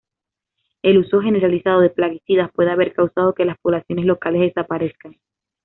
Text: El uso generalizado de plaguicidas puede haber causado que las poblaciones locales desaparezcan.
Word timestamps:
El 0.81 0.97
uso 0.97 1.21
generalizado 1.21 1.81
de 1.81 1.91
plaguicidas 1.91 2.51
puede 2.53 2.71
haber 2.71 2.91
causado 2.95 3.35
que 3.35 3.45
las 3.45 3.59
poblaciones 3.59 4.05
locales 4.05 4.41
desaparezcan. 4.41 5.17